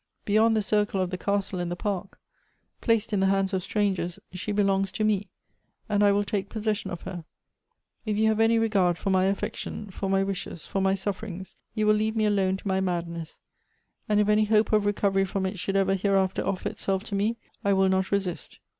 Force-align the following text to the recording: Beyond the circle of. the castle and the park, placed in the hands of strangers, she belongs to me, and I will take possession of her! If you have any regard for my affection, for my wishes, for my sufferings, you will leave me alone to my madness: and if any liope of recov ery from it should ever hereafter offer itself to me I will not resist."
Beyond 0.25 0.57
the 0.57 0.63
circle 0.63 0.99
of. 0.99 1.11
the 1.11 1.17
castle 1.19 1.59
and 1.59 1.69
the 1.69 1.75
park, 1.75 2.17
placed 2.81 3.13
in 3.13 3.19
the 3.19 3.27
hands 3.27 3.53
of 3.53 3.61
strangers, 3.61 4.17
she 4.33 4.51
belongs 4.51 4.91
to 4.93 5.03
me, 5.03 5.29
and 5.87 6.03
I 6.03 6.11
will 6.11 6.23
take 6.23 6.49
possession 6.49 6.89
of 6.89 7.01
her! 7.01 7.23
If 8.03 8.17
you 8.17 8.25
have 8.29 8.39
any 8.39 8.57
regard 8.57 8.97
for 8.97 9.11
my 9.11 9.25
affection, 9.25 9.91
for 9.91 10.09
my 10.09 10.23
wishes, 10.23 10.65
for 10.65 10.81
my 10.81 10.95
sufferings, 10.95 11.55
you 11.75 11.85
will 11.85 11.93
leave 11.93 12.15
me 12.15 12.25
alone 12.25 12.57
to 12.57 12.67
my 12.67 12.79
madness: 12.81 13.37
and 14.09 14.19
if 14.19 14.27
any 14.27 14.47
liope 14.47 14.73
of 14.73 14.85
recov 14.85 15.13
ery 15.13 15.23
from 15.25 15.45
it 15.45 15.59
should 15.59 15.75
ever 15.75 15.93
hereafter 15.93 16.43
offer 16.43 16.69
itself 16.69 17.03
to 17.03 17.13
me 17.13 17.37
I 17.63 17.73
will 17.73 17.87
not 17.87 18.09
resist." 18.11 18.59